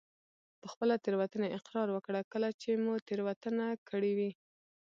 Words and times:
په 0.61 0.67
خپله 0.73 0.93
تېروتنه 1.03 1.47
اقرار 1.59 1.87
وکړه 1.91 2.21
کله 2.31 2.49
چې 2.61 2.71
مو 2.83 2.93
تېروتنه 3.07 3.65
کړي 3.89 4.11
وي. 4.17 4.31